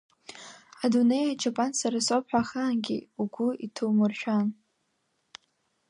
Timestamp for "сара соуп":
1.79-2.25